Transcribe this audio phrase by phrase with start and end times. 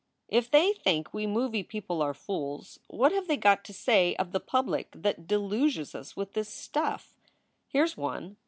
[0.29, 4.31] "If they think we movie people are fools, what have they got to say of
[4.31, 7.19] the public that deluges us with this stuff?
[7.67, 8.37] Here s one.